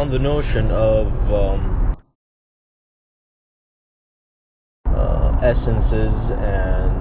[0.00, 1.94] on the notion of um,
[4.88, 6.96] uh, essences and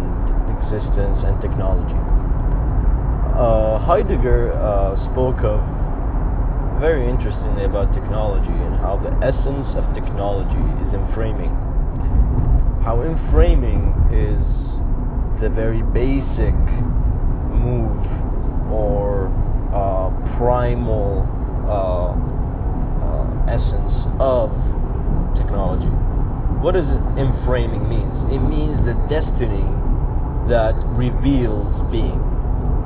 [0.60, 1.96] existence and technology.
[3.40, 5.64] Uh, Heidegger uh, spoke of
[6.84, 11.56] very interestingly about technology and how the essence of technology is enframing.
[12.84, 14.44] How in framing is
[15.40, 16.52] the very basic
[17.56, 17.96] move
[18.68, 19.32] or
[19.72, 21.24] uh, primal
[21.64, 22.39] uh,
[23.50, 24.54] essence of
[25.34, 25.90] technology.
[26.62, 26.86] What does
[27.18, 28.14] enframing means?
[28.30, 29.66] It means the destiny
[30.52, 32.20] that reveals being,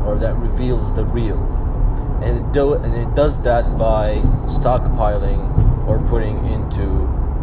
[0.07, 1.39] or that reveals the real,
[2.23, 4.15] and it, do, and it does that by
[4.63, 5.41] stockpiling
[5.87, 6.87] or putting into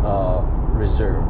[0.06, 0.40] uh,
[0.72, 1.24] reserve.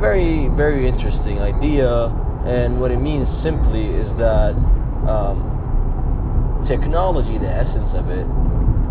[0.00, 2.06] Very, very interesting idea,
[2.46, 4.54] and what it means simply is that
[5.08, 8.26] um, technology, the essence of it,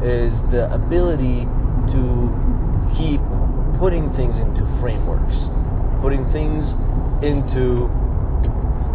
[0.03, 1.43] is the ability
[1.91, 2.01] to
[2.95, 3.21] keep
[3.79, 5.35] putting things into frameworks,
[6.01, 6.63] putting things
[7.23, 7.87] into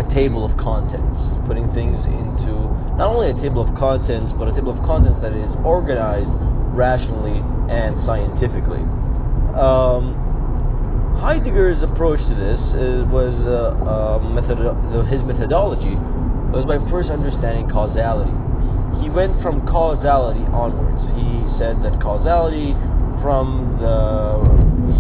[0.01, 4.53] a table of contents, putting things into not only a table of contents, but a
[4.53, 6.31] table of contents that is organized
[6.75, 7.39] rationally
[7.71, 8.83] and scientifically.
[9.55, 10.21] Um,
[11.21, 14.59] Heidegger's approach to this is, was uh, uh, method,
[15.09, 15.95] his methodology
[16.53, 18.34] was by first understanding causality.
[19.03, 21.03] He went from causality onwards.
[21.17, 22.75] He said that causality,
[23.23, 24.37] from the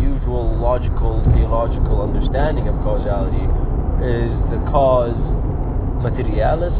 [0.00, 3.44] usual logical, theological understanding of causality,
[4.00, 5.16] is the cause
[6.00, 6.76] materialis,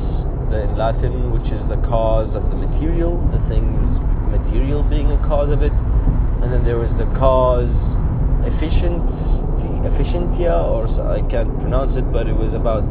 [0.51, 3.97] the, in Latin, which is the cause of the material, the thing's
[4.29, 5.73] material being a cause of it.
[6.43, 7.73] And then there was the cause
[8.45, 9.05] efficient,
[9.85, 12.85] efficientia, or I can't pronounce it, but it was about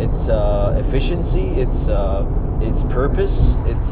[0.00, 2.24] its uh, efficiency, its uh,
[2.60, 3.32] its purpose,
[3.66, 3.88] its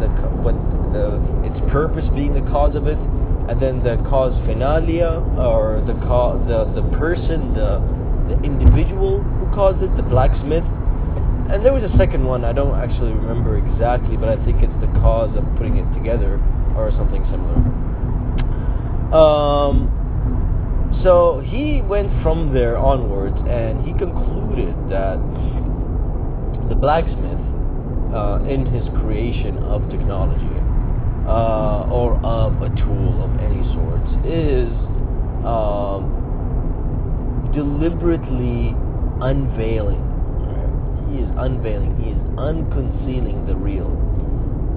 [0.00, 0.08] the
[0.42, 0.56] what
[0.94, 2.98] the its purpose being the cause of it,
[3.48, 7.82] and then the cause finalia, or the co- the the person, the
[8.28, 10.64] the individual who caused it, the blacksmith.
[11.50, 14.72] And there was a second one, I don't actually remember exactly, but I think it's
[14.80, 16.40] the cause of putting it together
[16.76, 17.60] or something similar.
[19.12, 19.92] Um,
[21.04, 25.20] so he went from there onwards and he concluded that
[26.68, 27.31] the blacksmith,
[28.14, 30.56] uh, in his creation of technology,
[31.26, 34.68] uh, or of a tool of any sort, is
[35.46, 36.20] um,
[37.54, 38.74] deliberately
[39.20, 40.08] unveiling.
[41.10, 43.88] He is unveiling, he is unconcealing the real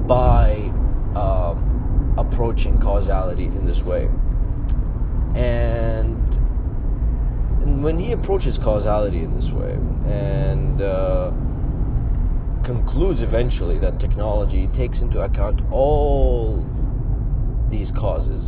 [0.07, 0.53] by
[1.15, 4.07] um, approaching causality in this way.
[5.35, 6.15] And,
[7.63, 9.73] and, when he approaches causality in this way
[10.09, 11.31] and uh,
[12.65, 16.63] concludes eventually that technology takes into account all
[17.69, 18.43] these causes,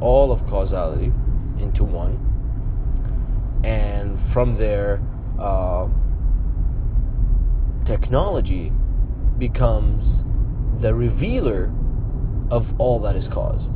[0.00, 1.12] all of causality
[1.60, 2.18] into one,
[3.64, 5.02] and from there,
[5.38, 5.86] uh,
[7.86, 8.72] technology
[9.38, 10.04] becomes
[10.80, 11.72] the revealer
[12.50, 13.68] of all that is caused.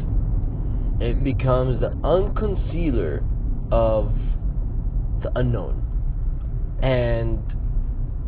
[1.00, 3.22] It becomes the unconcealer
[3.70, 4.12] of
[5.22, 5.82] the unknown.
[6.82, 7.40] And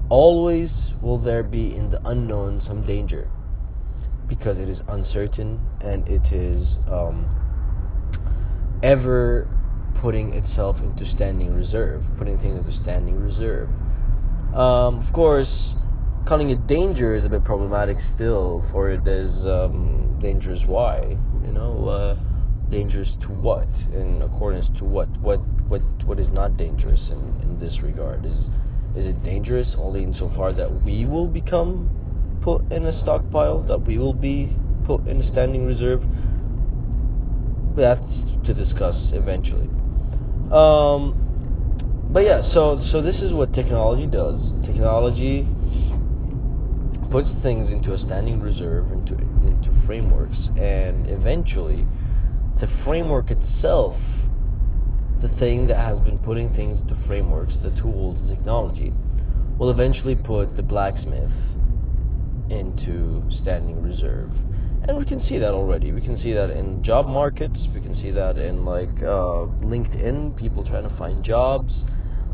[0.08, 0.70] always
[1.02, 3.28] will there be in the unknown some danger
[4.28, 7.26] because it is uncertain and it is um,
[8.82, 9.48] ever
[10.00, 13.68] putting itself into standing reserve, putting things into standing reserve.
[14.54, 15.48] Um, of course,
[16.26, 20.60] calling it danger is a bit problematic still, for it is um, dangerous.
[20.66, 21.16] Why?
[21.44, 23.68] You know, uh, dangerous to what?
[23.92, 25.08] In accordance to what?
[25.20, 25.40] What?
[25.68, 25.82] What?
[26.04, 28.24] What is not dangerous in, in this regard?
[28.24, 28.38] Is
[28.96, 31.90] is it dangerous only insofar that we will become
[32.42, 34.54] put in a stockpile, that we will be
[34.86, 36.02] put in a standing reserve?
[37.76, 38.00] That's
[38.46, 39.68] to discuss eventually.
[40.52, 44.40] Um, but yeah, so so this is what technology does.
[44.64, 45.46] Technology
[47.10, 51.86] puts things into a standing reserve, into into frameworks, and eventually,
[52.60, 53.97] the framework itself,
[55.26, 58.92] the thing that has been putting things into frameworks, the tools, the technology,
[59.58, 61.30] will eventually put the blacksmith
[62.50, 64.30] into standing reserve
[64.88, 65.90] and we can see that already.
[65.90, 67.58] We can see that in job markets.
[67.74, 71.72] We can see that in like uh, LinkedIn, people trying to find jobs.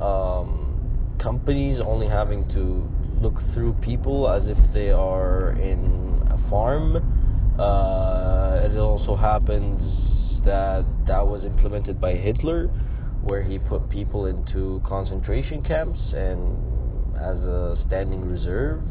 [0.03, 2.87] Um, companies only having to
[3.23, 6.97] look through people as if they are in a farm.
[7.59, 9.81] Uh, it also happens
[10.45, 12.69] that that was implemented by Hitler,
[13.23, 16.57] where he put people into concentration camps and
[17.17, 18.83] as a standing reserve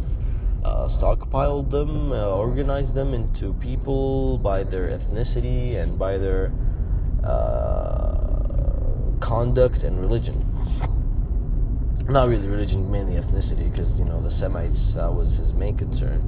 [0.64, 6.52] uh, stockpiled them, uh, organized them into people by their ethnicity and by their
[7.26, 8.16] uh,
[9.22, 10.48] conduct and religion.
[12.08, 16.22] Not really religion, mainly ethnicity, because you know the Semites that was his main concern.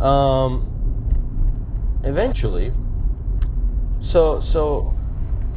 [0.00, 0.66] Um,
[2.04, 2.72] eventually,
[4.12, 4.94] so so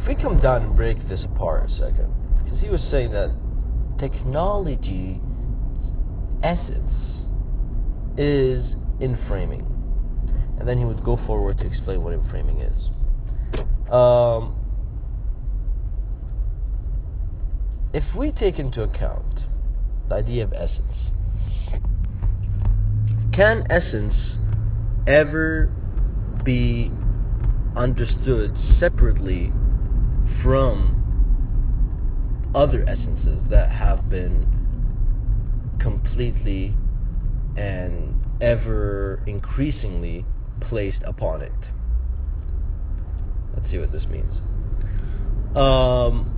[0.08, 2.08] if we come down and break this apart a second,
[2.44, 3.30] because he was saying that
[4.00, 5.20] technology
[6.42, 6.94] essence
[8.18, 8.64] is
[9.02, 9.66] enframing.
[10.60, 13.92] And then he would go forward to explain what enframing is.
[13.92, 14.56] Um,
[17.94, 19.26] if we take into account
[20.08, 20.82] the idea of essence,
[23.34, 24.16] can essence
[25.06, 25.70] ever
[26.46, 26.92] be
[27.76, 29.52] understood separately
[30.44, 30.94] from
[32.56, 34.46] other essences that have been
[35.80, 36.74] completely
[37.56, 40.26] and ever increasingly
[40.70, 41.52] placed upon it.
[43.56, 44.36] Let's see what this means.
[45.56, 46.34] Um,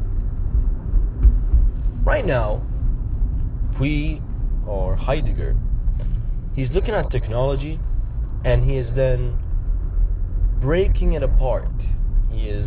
[2.06, 2.66] right now,
[3.80, 4.22] we
[4.68, 5.56] or Heidegger,
[6.56, 7.80] he's looking at technology
[8.46, 9.38] and he is then
[10.62, 11.68] breaking it apart.
[12.32, 12.59] He is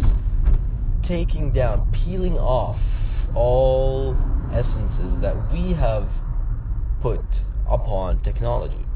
[1.12, 2.80] taking down, peeling off
[3.36, 4.16] all
[4.50, 6.08] essences that we have
[7.02, 7.20] put
[7.70, 8.86] upon technology.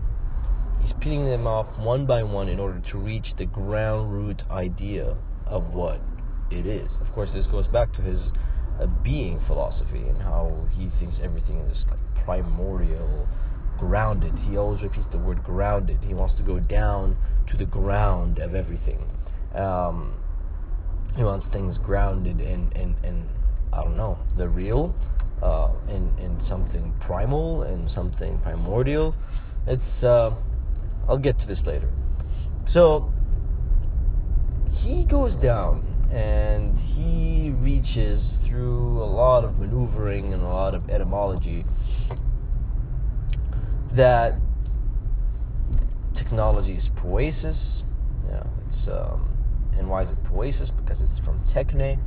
[0.83, 5.15] He's peeling them off one by one in order to reach the ground root idea
[5.47, 6.01] of what
[6.51, 6.89] it is.
[7.03, 8.21] Of course, this goes back to his
[8.81, 13.29] uh, being philosophy and how he thinks everything is like primordial,
[13.79, 14.33] grounded.
[14.49, 15.99] He always repeats the word grounded.
[16.03, 17.19] He wants to go down
[17.51, 19.05] to the ground of everything.
[19.55, 20.15] Um,
[21.17, 23.27] he wants things grounded in, in, in
[23.73, 24.95] I don't know, the real,
[25.43, 29.15] uh, in in something primal and something primordial.
[29.67, 30.31] It's uh,
[31.09, 31.91] I'll get to this later.
[32.73, 33.13] So
[34.73, 40.89] he goes down and he reaches through a lot of maneuvering and a lot of
[40.89, 41.65] etymology
[43.97, 44.39] that
[46.17, 47.57] technology is poesis.
[48.29, 49.36] Yeah, it's um,
[49.79, 50.71] and why is it poesis?
[50.77, 51.99] Because it's from techne,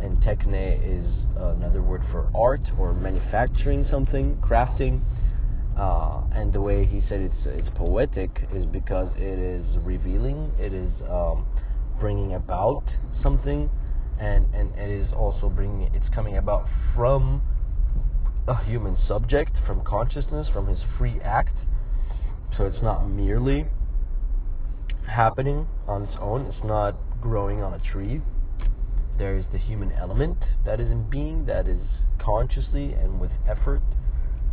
[0.00, 5.02] and techne is another word for art or manufacturing something, crafting.
[5.78, 10.74] Uh, and the way he said it's it's poetic is because it is revealing, it
[10.74, 11.46] is um,
[11.98, 12.84] bringing about
[13.22, 13.70] something,
[14.18, 17.40] and and it is also bringing it's coming about from
[18.46, 21.56] a human subject, from consciousness, from his free act.
[22.56, 23.66] So it's not merely
[25.10, 26.46] happening on its own.
[26.46, 28.22] It's not growing on a tree
[29.20, 31.86] there is the human element that is in being, that is
[32.18, 33.82] consciously and with effort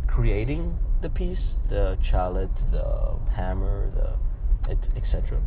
[0.06, 1.38] creating the piece,
[1.70, 5.40] the chalet, the hammer, the etc.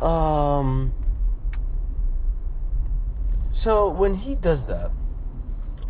[0.00, 0.94] Um,
[3.62, 4.90] so when he does that,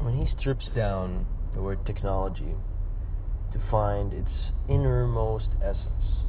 [0.00, 2.56] when he strips down the word technology
[3.52, 6.21] to find its innermost essence,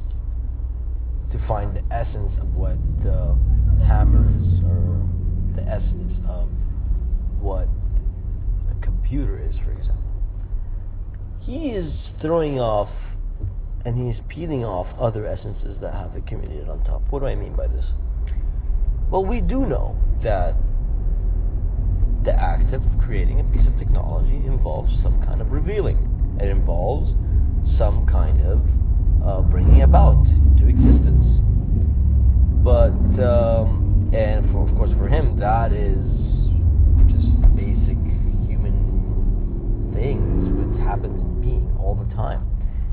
[1.34, 3.36] to find the essence of what the
[3.84, 5.02] hammer is or
[5.56, 6.48] the essence of
[7.40, 7.66] what
[8.70, 9.98] a computer is, for example.
[11.42, 11.92] He is
[12.22, 12.88] throwing off
[13.84, 17.02] and he's peeling off other essences that have accumulated on top.
[17.10, 17.84] What do I mean by this?
[19.10, 20.54] Well, we do know that
[22.24, 25.98] the act of creating a piece of technology involves some kind of revealing.
[26.40, 27.10] It involves
[27.76, 28.62] some kind of
[29.24, 31.24] uh, bringing about into existence.
[32.62, 32.92] But
[33.24, 35.98] um, and for, of course for him that is
[37.08, 37.96] just basic
[38.46, 42.46] human things which happens in being all the time.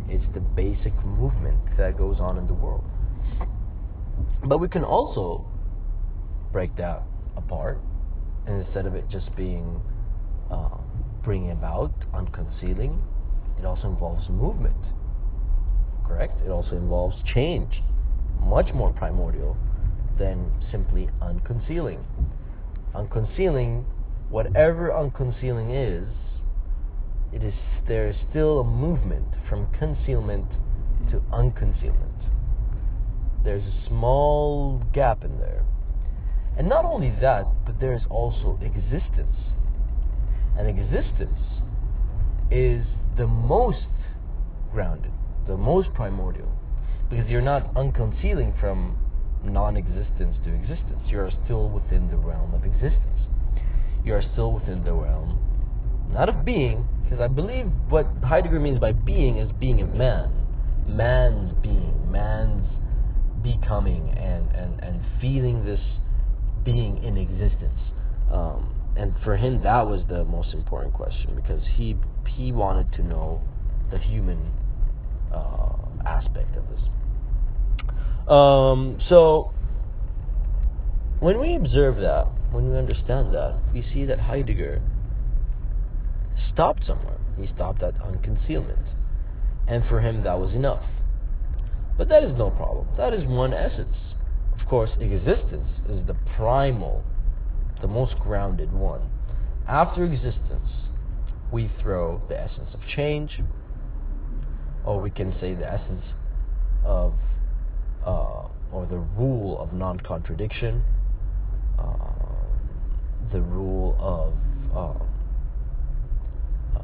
[0.10, 2.84] It's the basic movement that goes on in the world.
[4.44, 5.46] But we can also
[6.52, 7.04] break that
[7.38, 7.80] apart
[8.46, 9.82] and instead of it just being
[10.50, 10.78] uh,
[11.24, 13.00] bringing about unconcealing.
[13.60, 14.76] It also involves movement
[16.12, 17.82] correct it also involves change
[18.40, 19.56] much more primordial
[20.18, 22.04] than simply unconcealing.
[22.94, 23.86] Unconcealing,
[24.30, 26.10] whatever unconcealing is,
[27.34, 27.54] it is
[27.88, 30.48] there is still a movement from concealment
[31.10, 32.12] to unconcealment.
[33.44, 35.64] There's a small gap in there.
[36.58, 39.36] And not only that, but there is also existence.
[40.58, 41.40] And existence
[42.52, 42.86] is
[43.18, 43.88] the most
[44.72, 45.11] grounded,
[45.52, 46.50] the most primordial,
[47.10, 48.96] because you're not unconcealing from
[49.44, 51.02] non existence to existence.
[51.08, 53.20] You are still within the realm of existence.
[54.06, 55.38] You are still within the realm,
[56.14, 60.32] not of being, because I believe what Heidegger means by being is being a man.
[60.88, 62.68] man's being, man's
[63.44, 65.82] becoming, and and and feeling this
[66.64, 67.82] being in existence.
[68.32, 73.04] Um, and for him, that was the most important question because he he wanted to
[73.04, 73.42] know
[73.92, 74.40] the human
[75.34, 76.82] uh, aspect of this.
[78.28, 79.52] Um, so
[81.20, 84.82] when we observe that, when we understand that, we see that Heidegger
[86.52, 87.18] stopped somewhere.
[87.40, 88.86] He stopped at unconcealment.
[89.68, 90.84] And for him, that was enough.
[91.98, 92.88] But that is no problem.
[92.98, 93.96] That is one essence.
[94.60, 97.04] Of course, existence is the primal,
[97.82, 99.02] the most grounded one.
[99.68, 100.70] After existence,
[101.52, 103.40] we throw the essence of change,
[104.86, 106.04] or we can say the essence
[106.84, 107.14] of,
[108.06, 110.84] uh, or the rule of non contradiction,
[111.78, 111.98] uh,
[113.32, 114.34] the rule of
[114.76, 116.84] uh, uh,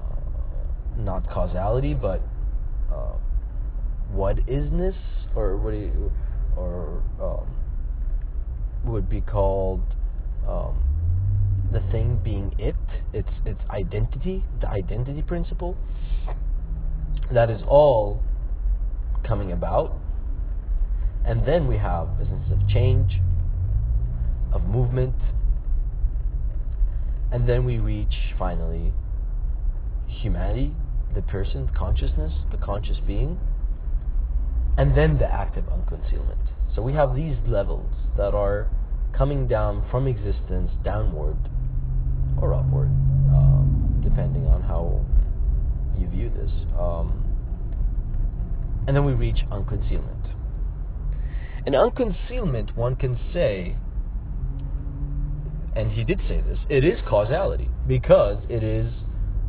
[0.98, 2.22] not causality, but
[2.92, 3.14] uh,
[4.12, 4.96] what isness,
[5.36, 6.12] or what do you,
[6.56, 7.48] or um,
[8.86, 9.82] would be called
[10.48, 10.84] um,
[11.72, 12.76] the thing being it,
[13.14, 15.76] its its identity, the identity principle.
[17.32, 18.22] That is all
[19.24, 19.98] coming about,
[21.26, 23.20] and then we have sense of change,
[24.54, 25.16] of movement,
[27.32, 28.94] and then we reach finally
[30.08, 30.74] humanity,
[31.14, 33.40] the person, consciousness, the conscious being,
[34.78, 36.38] and then the active unconcealment.
[36.74, 38.70] So we have these levels that are
[39.14, 41.38] coming down from existence downward
[42.40, 45.04] or upward, um, depending on how
[46.00, 46.52] you view this.
[46.78, 47.24] Um,
[48.88, 50.34] and then we reach unconcealment.
[51.66, 53.76] In unconcealment, one can say,
[55.76, 58.92] and he did say this, it is causality because it is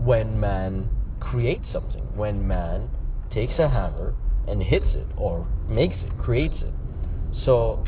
[0.02, 0.88] when man
[1.20, 2.90] creates something, when man
[3.32, 4.14] takes a hammer
[4.48, 6.74] and hits it or makes it, creates it.
[7.44, 7.84] So,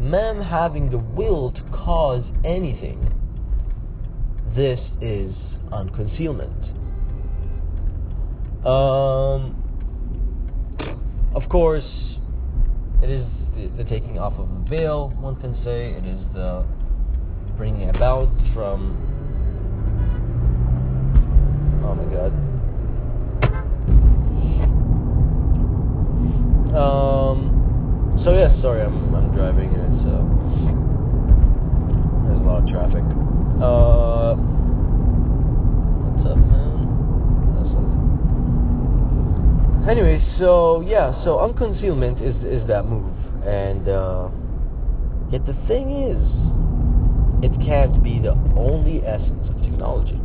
[0.00, 3.12] man having the will to cause anything,
[4.56, 5.34] this is
[5.72, 6.83] unconcealment.
[8.64, 9.54] Um,
[11.34, 11.84] of course,
[13.02, 15.90] it is the, the taking off of a veil, one can say.
[15.90, 16.64] It is the
[17.58, 18.96] bringing about from.
[21.84, 22.32] Oh my god.
[26.74, 30.24] Um, so yes, sorry, I'm I'm driving and it's uh,
[32.26, 33.04] there's a lot of traffic.
[33.62, 34.34] Uh,
[36.02, 36.88] what's up, man?
[37.54, 37.70] That's
[39.88, 43.12] Anyway, so yeah, so unconcealment is is that move,
[43.44, 44.28] and uh,
[45.30, 46.24] yet the thing is,
[47.44, 50.18] it can't be the only essence of technology,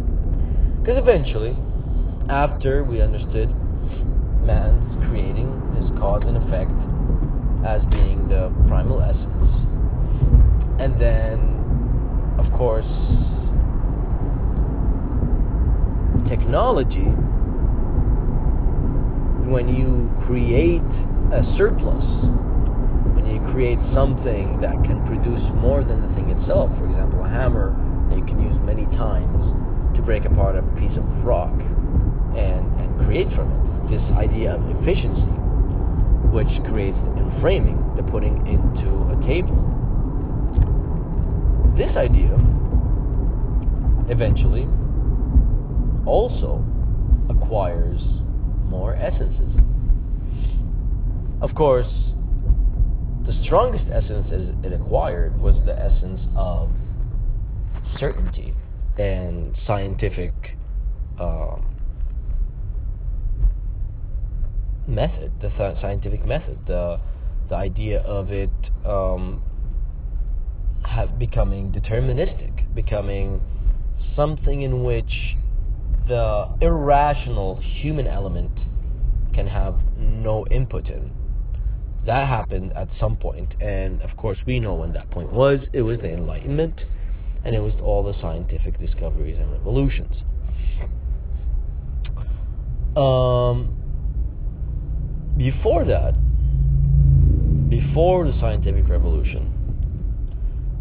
[0.79, 1.57] because eventually,
[2.29, 3.49] after we understood
[4.45, 6.71] man's creating his cause and effect
[7.67, 9.51] as being the primal essence.
[10.79, 11.59] And then,
[12.39, 12.87] of course,
[16.29, 17.11] technology,
[19.49, 20.85] when you create
[21.33, 22.05] a surplus,
[23.17, 27.29] when you create something that can produce more than the thing itself, for example, a
[27.29, 27.73] hammer
[28.09, 29.41] that you can use many times
[29.97, 31.53] to break apart a piece of rock
[32.37, 35.33] and, and create from it this idea of efficiency,
[36.29, 39.57] which creates the enframing, the putting into a table.
[41.73, 42.37] This idea
[44.13, 44.69] eventually
[46.05, 46.63] also
[47.29, 48.01] acquires
[48.69, 49.51] more essences.
[51.41, 51.91] Of course,
[53.25, 54.27] the strongest essence
[54.63, 56.69] it acquired was the essence of
[57.99, 58.53] certainty
[58.97, 60.33] and scientific
[61.19, 61.65] um,
[64.87, 66.99] method, the th- scientific method, the
[67.49, 68.51] the idea of it
[68.85, 69.41] um,
[70.85, 73.41] have becoming deterministic, becoming
[74.15, 75.35] something in which
[76.09, 78.51] the irrational human element
[79.33, 81.11] can have no input in.
[82.05, 85.59] That happened at some point, and of course, we know when that point was.
[85.71, 86.81] It was the Enlightenment,
[87.45, 90.23] and it was all the scientific discoveries and revolutions.
[92.97, 93.75] Um,
[95.37, 96.15] before that,
[97.69, 99.45] before the scientific revolution,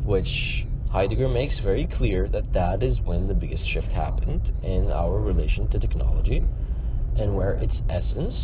[0.05, 5.21] which Heidegger makes very clear that that is when the biggest shift happened in our
[5.21, 6.43] relation to technology
[7.17, 8.35] and where its essence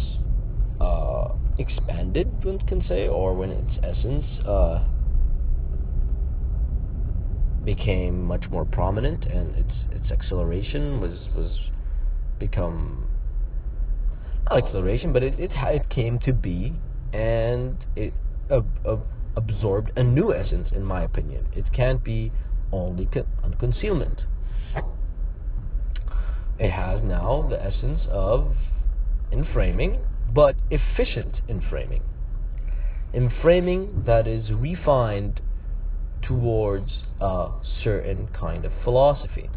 [0.81, 4.85] uh, expanded, one can say, or when its essence uh,
[7.65, 11.59] became much more prominent and its its acceleration was was
[12.39, 13.09] become
[14.51, 16.75] not acceleration, but it, it, it came to be
[17.13, 18.13] and it
[18.51, 18.97] uh, uh,
[19.37, 21.47] absorbed a new essence, in my opinion.
[21.55, 22.33] It can't be
[22.73, 24.21] only con- concealment.
[26.59, 28.55] It has now the essence of
[29.33, 30.01] enframing,
[30.33, 32.03] but efficient enframing.
[33.13, 35.41] Enframing that is refined
[36.23, 37.51] towards a
[37.83, 39.51] certain kind of philosophy.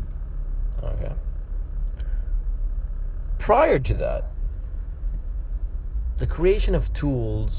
[0.83, 1.13] Okay.
[3.39, 4.25] Prior to that,
[6.19, 7.51] the creation of tools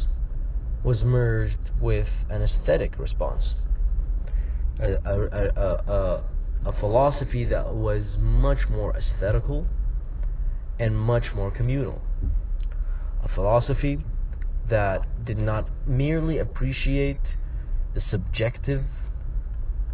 [0.84, 3.44] was merged with an aesthetic response.
[4.80, 5.20] A, a,
[5.56, 6.22] a,
[6.66, 9.66] a, philosophy that was much more aesthetical
[10.78, 12.00] and much more communal.
[13.24, 13.98] A philosophy
[14.70, 17.20] that did not merely appreciate
[17.94, 18.84] the subjective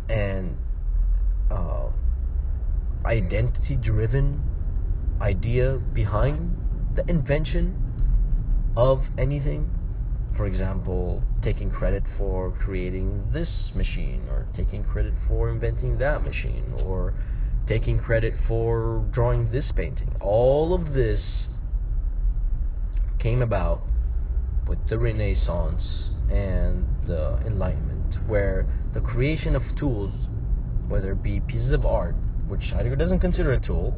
[0.09, 0.57] and
[1.51, 1.89] uh,
[3.07, 4.43] identity driven
[5.21, 6.57] idea behind
[6.97, 7.81] the invention
[8.77, 9.71] of anything.
[10.37, 16.75] For example, taking credit for creating this machine, or taking credit for inventing that machine,
[16.85, 17.15] or
[17.69, 20.15] taking credit for drawing this painting.
[20.21, 21.21] All of this
[23.21, 23.83] came about
[24.67, 25.83] with the Renaissance
[26.31, 30.13] and the Enlightenment, where the creation of tools,
[30.89, 32.17] whether it be pieces of art,
[32.49, 33.95] which Heidegger doesn't consider a tool,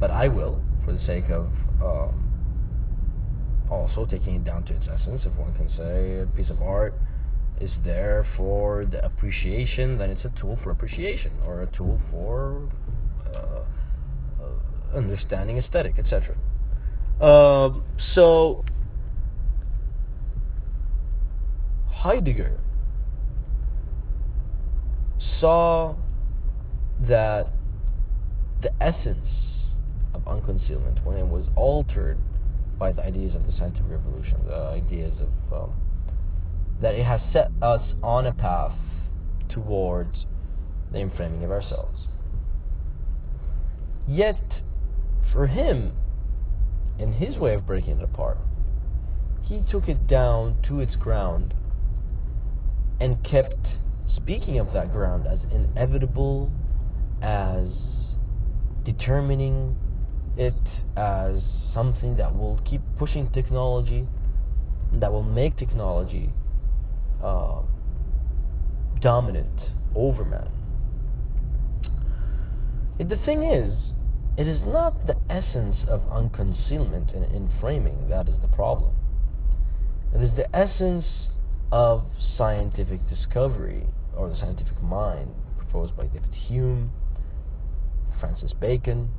[0.00, 1.46] but I will for the sake of
[1.82, 2.27] um,
[3.70, 6.94] also taking it down to its essence, if one can say a piece of art
[7.60, 12.68] is there for the appreciation, then it's a tool for appreciation or a tool for
[13.34, 13.62] uh,
[14.40, 16.36] uh, understanding aesthetic, etc.
[17.20, 17.82] Um,
[18.14, 18.64] so
[21.90, 22.60] Heidegger
[25.40, 25.96] saw
[27.08, 27.48] that
[28.62, 29.28] the essence
[30.14, 32.18] of unconcealment, when it was altered
[32.78, 35.72] by the ideas of the scientific revolution, the ideas of um,
[36.80, 38.78] that it has set us on a path
[39.48, 40.26] towards
[40.92, 42.06] the enframing of ourselves.
[44.06, 44.40] Yet,
[45.32, 45.92] for him,
[46.98, 48.38] in his way of breaking it apart,
[49.42, 51.54] he took it down to its ground
[53.00, 53.66] and kept
[54.14, 56.50] speaking of that ground as inevitable,
[57.22, 57.68] as
[58.84, 59.76] determining
[60.36, 60.54] it
[60.96, 61.42] as
[61.74, 64.06] something that will keep pushing technology,
[64.92, 66.30] that will make technology
[67.22, 67.60] uh,
[69.00, 69.60] dominant
[69.94, 70.48] over man.
[72.98, 73.74] the thing is,
[74.36, 78.94] it is not the essence of unconcealment and enframing that is the problem.
[80.14, 81.04] It is the essence
[81.70, 82.04] of
[82.36, 86.90] scientific discovery or the scientific mind proposed by David Hume,
[88.18, 89.10] Francis Bacon,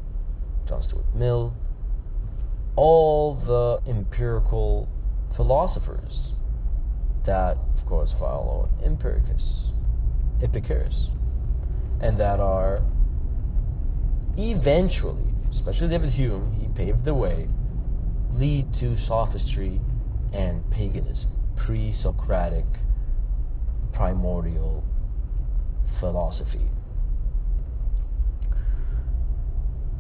[0.68, 1.54] John Stuart Mill,
[2.80, 4.88] all the empirical
[5.36, 6.14] philosophers
[7.26, 9.74] that, of course, follow Empiricus,
[10.42, 11.10] Epicurus,
[12.00, 12.82] and that are
[14.38, 17.50] eventually, especially David Hume, he paved the way,
[18.38, 19.82] lead to sophistry
[20.32, 22.66] and paganism, pre Socratic,
[23.92, 24.86] primordial
[26.00, 26.70] philosophy.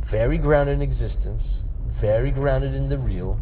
[0.09, 1.43] very grounded in existence,
[2.01, 3.39] very grounded in the real,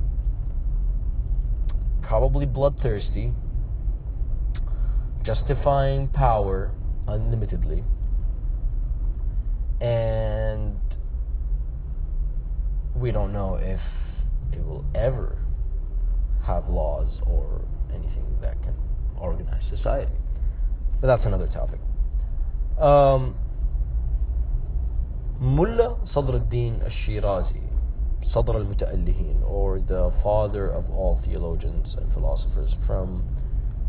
[2.01, 3.31] probably bloodthirsty,
[5.23, 6.71] justifying power
[7.07, 7.83] unlimitedly,
[9.81, 10.75] and
[12.95, 13.81] we don't know if
[14.51, 15.37] it will ever
[16.45, 17.61] have laws or
[17.93, 18.73] anything that can
[19.19, 20.11] organize society.
[20.99, 21.79] But that's another topic.
[22.81, 23.35] Um,
[25.39, 27.61] Mullah Sadr al-Din al-Shirazi,
[28.33, 33.23] Sadr al-Muta'allihin, or the father of all theologians and philosophers from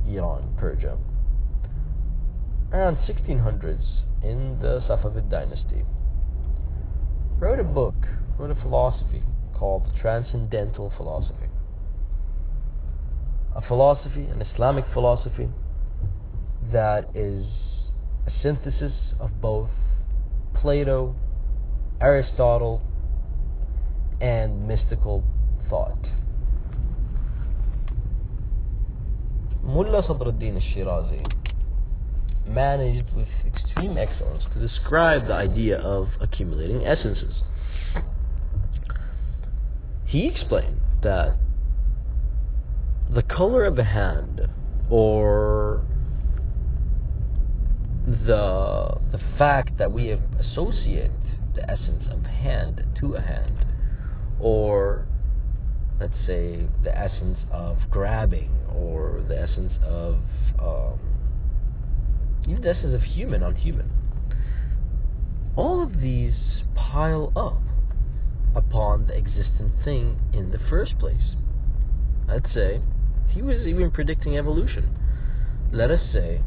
[0.06, 0.96] Iran, Persia.
[2.72, 3.84] Around 1600s,
[4.22, 5.82] in the Safavid dynasty,
[7.38, 7.94] wrote a book,
[8.38, 9.22] wrote a philosophy
[9.54, 11.48] called the Transcendental Philosophy.
[13.56, 15.48] A philosophy, an Islamic philosophy,
[16.72, 17.46] that is
[18.26, 19.70] a synthesis of both
[20.54, 21.16] Plato
[22.00, 22.82] Aristotle,
[24.20, 25.22] and mystical
[25.68, 25.98] thought.
[29.62, 31.30] Mullah Sadruddin al-Shirazi
[32.46, 37.34] managed with extreme excellence to describe the idea of accumulating essences.
[40.06, 41.36] He explained that
[43.10, 44.48] the color of a hand
[44.90, 45.82] or
[48.06, 51.10] the the fact that we associate
[51.54, 53.66] the essence of hand to a hand,
[54.40, 55.06] or
[56.00, 60.20] let's say, the essence of grabbing or the essence of
[60.60, 60.98] um,
[62.46, 63.90] even the essence of human on human.
[65.56, 66.34] All of these
[66.76, 67.60] pile up
[68.54, 71.34] upon the existent thing in the first place.
[72.28, 72.80] Let's say
[73.30, 74.94] he was even predicting evolution.
[75.72, 76.42] Let us say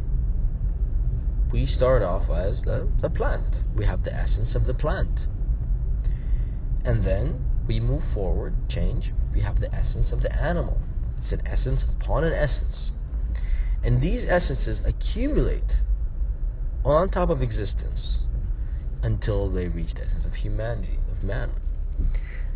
[1.51, 3.43] we start off as the, the plant.
[3.75, 5.19] We have the essence of the plant.
[6.85, 10.77] And then we move forward, change, we have the essence of the animal.
[11.23, 12.91] It's an essence upon an essence.
[13.81, 15.71] And these essences accumulate
[16.83, 18.17] on top of existence
[19.01, 21.51] until they reach the essence of humanity, of man.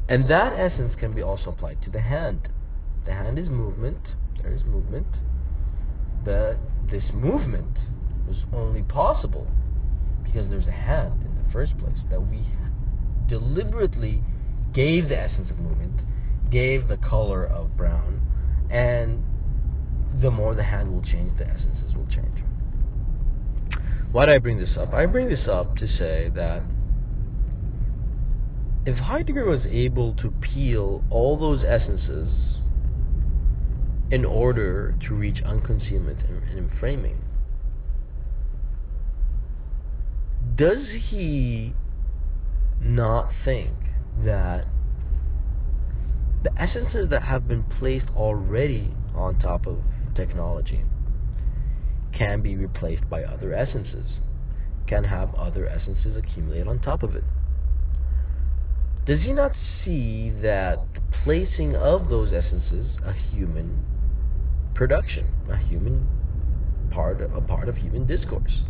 [0.10, 2.49] And that essence can be also applied to the hand.
[3.06, 4.01] The hand is movement,
[4.43, 5.08] there is movement,
[6.25, 6.58] but
[6.91, 7.78] this movement
[8.28, 9.47] was only possible
[10.25, 12.45] because there's a hand in the first place that we
[13.30, 14.21] deliberately
[14.76, 16.02] gave the essence of movement,
[16.52, 18.20] gave the color of brown,
[18.70, 19.24] and
[20.22, 22.44] the more the hand will change, the essences will change.
[24.12, 24.94] Why do I bring this up?
[24.94, 26.62] I bring this up to say that
[28.86, 32.30] if Heidegger was able to peel all those essences
[34.12, 37.22] in order to reach unconcealment and, and framing,
[40.56, 41.74] does he
[42.80, 43.72] not think
[44.23, 44.65] that
[46.43, 49.80] the essences that have been placed already on top of
[50.15, 50.82] technology
[52.13, 54.10] can be replaced by other essences,
[54.88, 57.23] can have other essences accumulate on top of it.
[59.06, 59.51] Does he not
[59.84, 63.86] see that the placing of those essences a human
[64.73, 66.08] production, a human
[66.91, 68.63] part, a part of human discourse?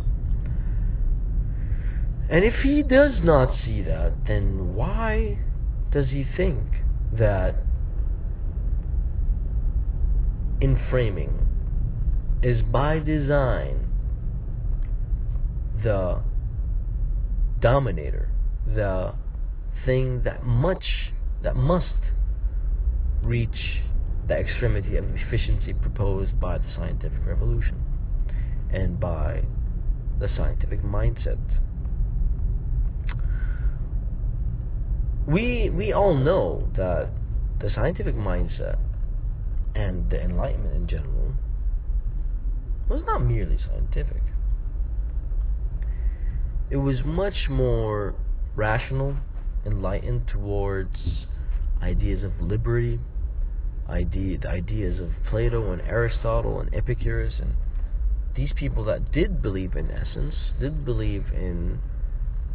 [2.28, 5.38] And if he does not see that, then why
[5.92, 6.60] does he think
[7.12, 7.56] that
[10.60, 11.46] in framing
[12.42, 13.86] is by design
[15.84, 16.20] the
[17.60, 18.28] dominator,
[18.74, 19.14] the
[19.84, 21.12] thing that much
[21.42, 21.86] that must
[23.22, 23.82] reach
[24.26, 27.80] the extremity of efficiency proposed by the scientific revolution
[28.72, 29.42] and by
[30.18, 31.38] the scientific mindset
[35.26, 37.08] we we all know that
[37.60, 38.78] the scientific mindset
[39.74, 41.32] and the enlightenment in general
[42.88, 44.22] was not merely scientific.
[46.70, 48.14] It was much more
[48.54, 49.16] rational
[49.64, 50.96] enlightened towards
[51.82, 53.00] ideas of liberty
[53.88, 57.54] idea the ideas of Plato and Aristotle and Epicurus and
[58.34, 61.80] these people that did believe in essence did believe in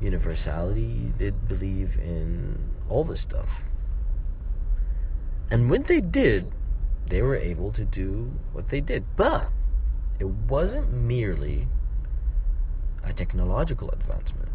[0.01, 2.57] universality, did believe in
[2.89, 3.47] all this stuff.
[5.49, 6.51] And when they did,
[7.09, 9.05] they were able to do what they did.
[9.17, 9.49] But
[10.19, 11.67] it wasn't merely
[13.03, 14.49] a technological advancement.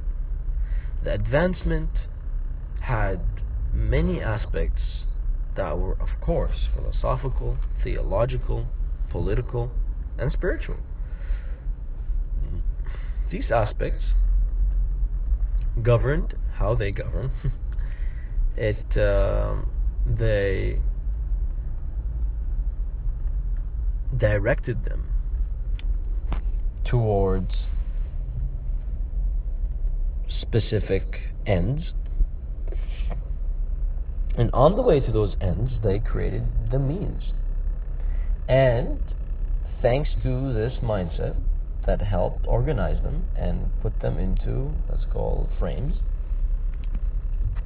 [1.05, 1.91] The advancement
[2.81, 3.21] had
[3.73, 4.83] many aspects
[5.57, 8.67] that were, of course, philosophical, theological,
[9.11, 9.71] political,
[10.19, 10.77] and spiritual.
[13.31, 14.05] These aspects
[15.83, 17.31] governed how they govern.
[18.57, 19.71] it um,
[20.07, 20.79] they
[24.17, 25.11] directed them
[26.85, 27.53] towards
[30.41, 31.93] specific ends.
[34.37, 37.23] And on the way to those ends, they created the means.
[38.49, 39.01] And
[39.83, 41.37] thanks to this mindset,
[41.87, 45.95] that helped organize them and put them into what's called frames,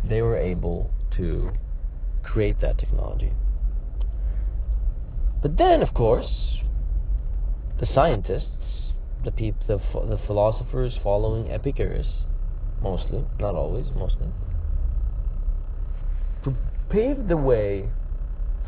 [0.05, 1.53] they were able to
[2.23, 3.33] create that technology.
[5.43, 6.59] But then, of course,
[7.81, 8.93] the scientists,
[9.25, 12.09] the peop- the, the philosophers following Epicurus,
[12.83, 14.29] mostly, not always, mostly,
[16.91, 17.89] paved the way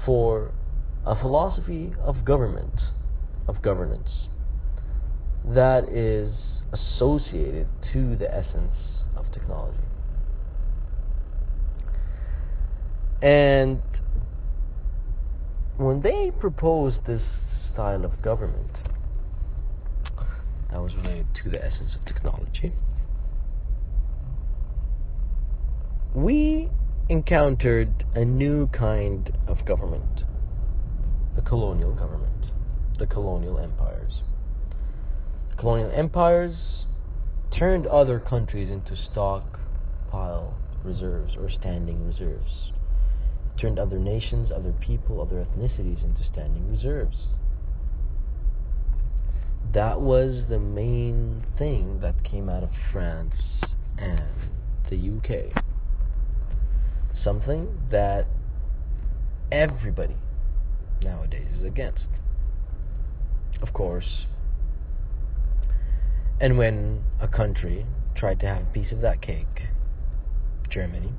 [0.07, 0.53] for
[1.05, 2.81] a philosophy of government,
[3.49, 4.29] of governance,
[5.45, 6.33] that is
[6.73, 8.75] associated to the essence
[9.17, 9.79] of technology.
[13.21, 13.81] And
[15.77, 17.23] when they proposed this
[17.73, 18.71] style of government
[20.71, 22.73] that was related to the essence of technology,
[26.15, 26.69] we
[27.09, 30.25] encountered a new kind of government
[31.35, 32.51] the colonial government,
[32.99, 34.23] the colonial empires
[35.63, 36.57] colonial empires
[37.57, 42.73] turned other countries into stockpile reserves or standing reserves,
[43.61, 47.17] turned other nations, other people, other ethnicities into standing reserves.
[49.73, 53.37] That was the main thing that came out of France
[53.97, 54.51] and
[54.91, 55.63] the UK.
[57.23, 58.27] Something that
[59.53, 60.17] everybody
[61.03, 62.01] nowadays is against.
[63.63, 64.27] Of course.
[66.43, 69.69] And when a country tried to have a piece of that cake,
[70.69, 71.13] Germany,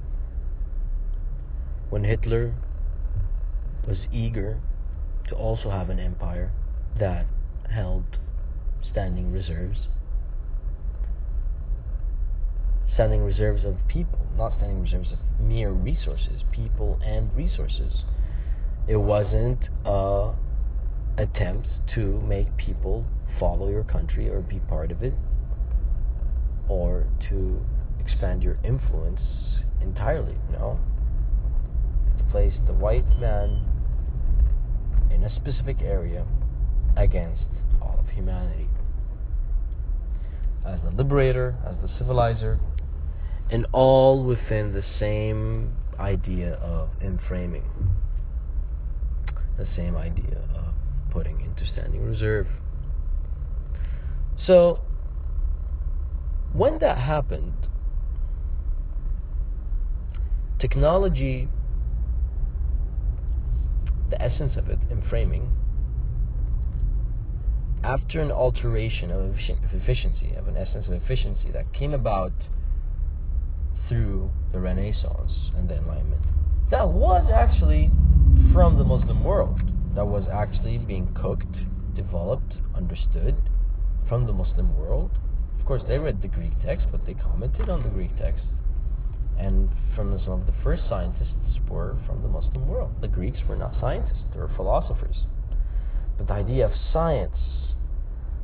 [1.90, 2.54] when Hitler
[3.88, 4.60] was eager
[5.30, 6.52] to also have an empire
[7.00, 7.26] that
[7.72, 8.04] held
[8.92, 9.88] standing reserves,
[12.94, 18.04] standing reserves of people, not standing reserves of mere resources, people and resources.
[18.90, 20.34] It wasn't a
[21.18, 23.06] attempt to make people
[23.39, 25.13] follow your country or be part of it
[26.67, 27.62] or to
[28.00, 29.22] expand your influence
[29.82, 30.38] entirely.
[30.52, 30.80] No.
[32.17, 33.62] To place the white man
[35.12, 36.26] in a specific area
[36.98, 37.43] against
[37.82, 38.69] all of humanity.
[40.65, 42.60] As the liberator, as the civilizer,
[43.50, 47.65] and all within the same idea of enframing.
[49.58, 50.74] The same idea of
[51.12, 52.48] putting into standing reserve.
[54.46, 54.82] So,
[56.52, 57.54] when that happened,
[60.60, 61.48] technology,
[64.10, 65.48] the essence of it enframing,
[67.86, 69.36] after an alteration of
[69.74, 72.34] efficiency, of an essence of efficiency that came about
[73.88, 76.22] through the Renaissance and the Enlightenment,
[76.70, 77.90] that was actually
[78.52, 79.62] from the Muslim world.
[79.96, 81.56] That was actually being cooked,
[81.96, 83.38] developed, understood
[84.08, 85.12] from the Muslim world.
[85.60, 88.44] Of course, they read the Greek text, but they commented on the Greek text.
[89.39, 91.34] And from some of the first scientists
[91.70, 92.92] were from the Muslim world.
[93.02, 95.26] The Greeks were not scientists, they were philosophers.
[96.18, 97.38] But the idea of science,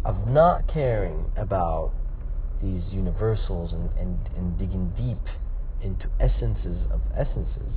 [0.04, 1.91] of not caring about
[2.62, 5.22] these universals and, and, and digging deep
[5.82, 7.76] into essences of essences,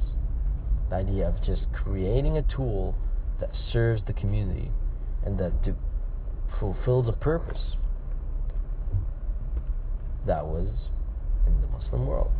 [0.88, 2.94] the idea of just creating a tool
[3.40, 4.70] that serves the community
[5.24, 5.52] and that
[6.58, 7.76] fulfills a purpose
[10.26, 10.68] that was
[11.46, 12.30] in the Muslim world.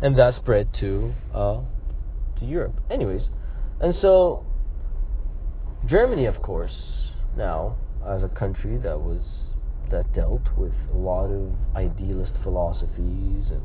[0.00, 1.60] And that spread to uh,
[2.38, 2.74] to Europe.
[2.90, 3.22] Anyways,
[3.80, 4.44] and so
[5.86, 6.76] Germany, of course,
[7.36, 9.22] now as a country that was
[9.90, 13.62] that dealt with a lot of idealist philosophies and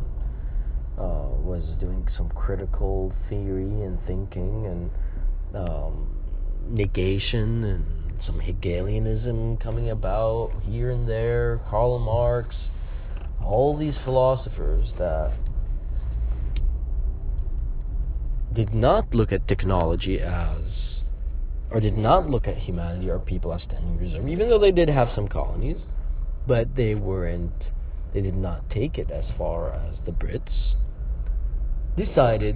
[0.98, 4.92] uh, was doing some critical theory and thinking and
[5.56, 6.08] um,
[6.70, 12.56] negation and some Hegelianism coming about here and there, Karl Marx,
[13.44, 15.34] all these philosophers that
[18.54, 20.62] did not look at technology as,
[21.72, 24.90] or did not look at humanity or people as standing reserve, even though they did
[24.90, 25.78] have some colonies,
[26.48, 27.64] but they weren't,
[28.14, 30.76] they did not take it as far as the Brits,
[31.98, 32.56] decided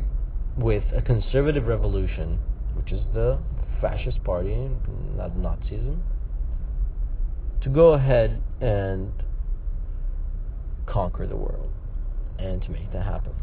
[0.56, 2.40] with a conservative revolution,
[2.76, 3.40] which is the
[3.82, 4.70] fascist party,
[5.16, 6.00] not Nazism,
[7.62, 9.12] to go ahead and
[10.86, 11.70] conquer the world
[12.40, 13.34] and to make that happen.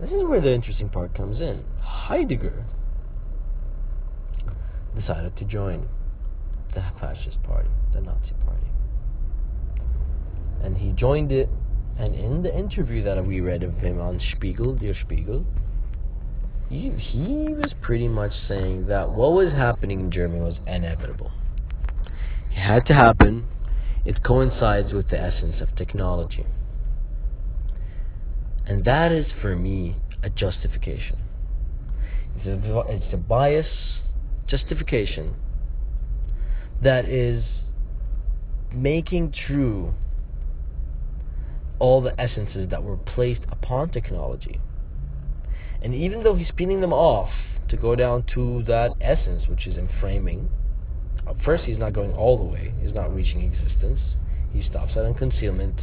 [0.00, 1.64] This is where the interesting part comes in.
[1.80, 2.64] Heidegger
[4.98, 5.88] decided to join
[6.74, 8.66] the fascist party, the Nazi party.
[10.62, 11.48] And he joined it,
[11.98, 15.44] and in the interview that we read of him on Spiegel, Der Spiegel,
[16.68, 21.30] he, he was pretty much saying that what was happening in Germany was inevitable.
[22.50, 23.46] It had to happen.
[24.04, 26.46] It coincides with the essence of technology.
[28.66, 31.18] And that is for me a justification.
[32.36, 33.66] It's a, it's a bias
[34.46, 35.34] justification
[36.82, 37.44] that is
[38.72, 39.94] making true
[41.78, 44.60] all the essences that were placed upon technology
[45.82, 47.30] and even though he's pinning them off
[47.68, 50.48] to go down to that essence, which is enframing,
[51.44, 54.00] first he's not going all the way, he's not reaching existence.
[54.52, 55.80] He stops at concealment.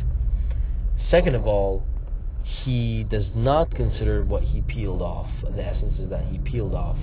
[1.09, 1.83] Second of all,
[2.43, 6.97] he does not consider what he peeled off, the essences that he peeled off,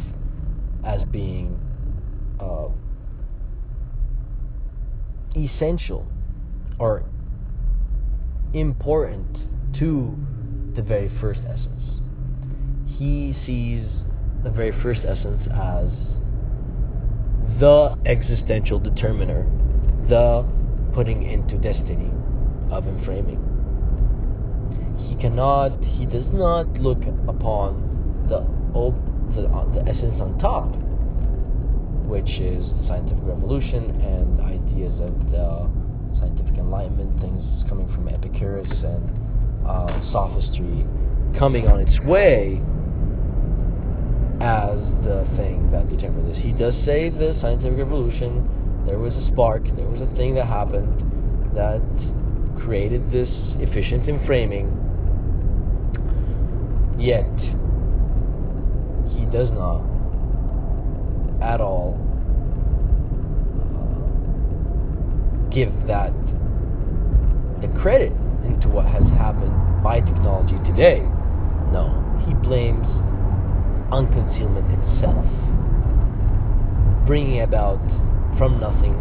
[0.84, 1.58] as being
[2.40, 2.68] uh,
[5.36, 6.06] essential
[6.78, 7.04] or
[8.52, 9.26] important
[9.78, 10.16] to
[10.74, 11.81] the very first essence
[13.02, 13.84] he sees
[14.44, 15.90] the very first essence as
[17.58, 19.42] the existential determiner,
[20.08, 20.46] the
[20.94, 22.10] putting into destiny
[22.70, 23.42] of enframing.
[25.08, 27.90] He cannot, he does not look upon
[28.28, 28.46] the
[29.34, 30.70] the, uh, the essence on top,
[32.06, 35.68] which is the scientific revolution and ideas of the
[36.20, 39.10] scientific enlightenment, things coming from Epicurus and
[39.66, 40.86] uh, sophistry
[41.38, 42.60] coming on its way
[44.42, 44.74] as
[45.06, 46.42] the thing that determined this.
[46.42, 48.42] He does say the scientific revolution,
[48.86, 50.90] there was a spark, there was a thing that happened
[51.54, 51.80] that
[52.58, 53.28] created this
[53.62, 54.66] efficient enframing,
[56.98, 57.30] yet
[59.14, 59.86] he does not
[61.40, 61.94] at all
[63.62, 63.94] uh,
[65.54, 66.10] give that
[67.62, 68.10] the credit
[68.44, 70.98] into what has happened by technology today.
[71.70, 71.86] No,
[72.26, 72.86] he blames
[73.91, 75.25] unconcealment itself,
[77.07, 77.79] bringing about
[78.37, 78.93] from nothing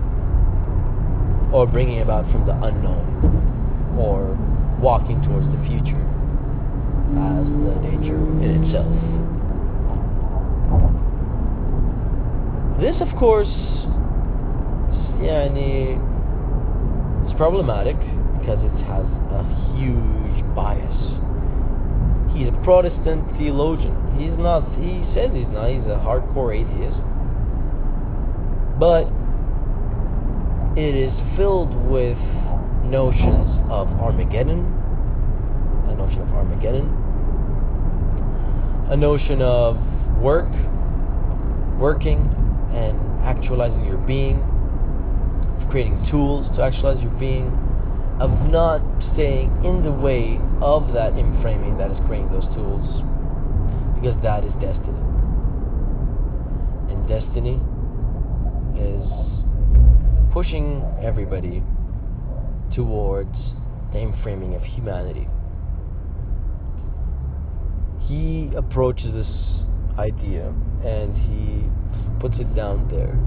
[1.52, 4.36] or bringing about from the unknown or
[4.80, 6.02] walking towards the future
[7.16, 8.92] as the nature in itself.
[12.80, 13.48] This, of course,
[15.22, 15.96] يعني,
[17.26, 17.96] is problematic
[18.38, 19.42] because it has a
[19.76, 20.98] huge bias.
[22.41, 23.93] He's a Protestant theologian.
[24.17, 26.97] He's not, he says he's not, he's a hardcore atheist.
[28.81, 29.05] But
[30.75, 32.17] it is filled with
[32.89, 34.65] notions of Armageddon,
[35.85, 36.89] a notion of Armageddon,
[38.89, 39.77] a notion of
[40.17, 40.49] work,
[41.79, 42.25] working,
[42.73, 44.41] and actualizing your being,
[45.61, 47.55] of creating tools to actualize your being,
[48.21, 48.81] of not
[49.13, 52.85] staying in the way of that enframing that is creating those tools,
[53.97, 55.01] because that is destiny.
[56.93, 57.57] And destiny
[58.77, 59.01] is
[60.31, 61.63] pushing everybody
[62.75, 63.33] towards
[63.91, 65.27] the enframing of humanity.
[68.05, 69.33] He approaches this
[69.97, 70.53] idea
[70.85, 71.65] and he
[72.19, 73.17] puts it down there.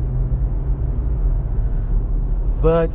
[2.62, 2.94] But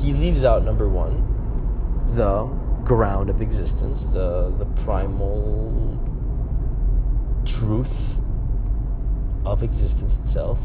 [0.00, 2.44] he leaves out number one, the
[2.86, 5.98] ground of existence, the the primal
[7.58, 7.86] truth
[9.44, 10.58] of existence itself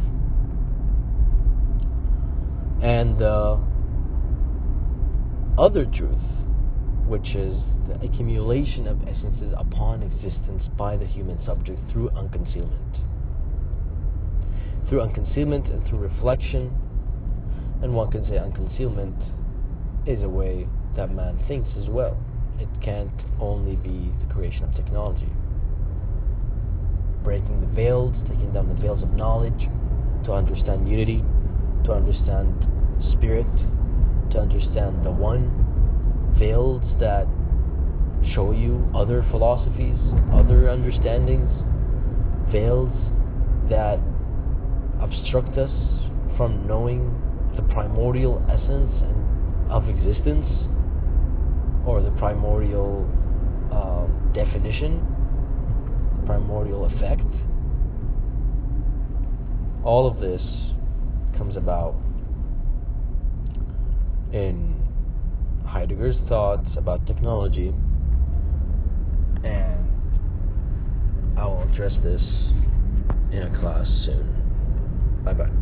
[2.81, 3.59] and the
[5.57, 6.17] other truth,
[7.05, 7.55] which is
[7.87, 12.97] the accumulation of essences upon existence by the human subject through unconcealment.
[14.89, 16.71] Through unconcealment and through reflection,
[17.81, 19.17] and one can say unconcealment
[20.05, 22.17] is a way that man thinks as well.
[22.59, 25.31] It can't only be the creation of technology.
[27.23, 29.67] Breaking the veils, taking down the veils of knowledge
[30.25, 31.23] to understand unity,
[31.85, 32.65] to understand
[33.13, 33.49] spirit,
[34.31, 35.49] to understand the one,
[36.37, 37.25] veils that
[38.33, 39.97] show you other philosophies,
[40.33, 41.49] other understandings,
[42.51, 42.93] veils
[43.69, 43.99] that
[45.01, 45.71] obstruct us
[46.37, 47.09] from knowing
[47.55, 50.47] the primordial essence and of existence
[51.85, 53.07] or the primordial
[53.71, 55.05] uh, definition,
[56.25, 57.21] primordial effect.
[59.83, 60.41] All of this
[61.37, 61.95] comes about
[64.31, 64.75] in
[65.65, 67.73] Heidegger's thoughts about technology,
[69.43, 69.87] and
[71.37, 72.21] I will address this
[73.31, 75.21] in a class soon.
[75.23, 75.60] Bye bye.